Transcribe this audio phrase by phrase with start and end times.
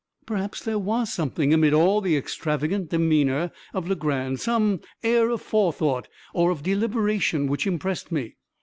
[0.25, 6.07] Perhaps there was something, amid all the extravagant demeanor of Legrand some air of forethought,
[6.33, 8.37] or of deliberation, which impressed me.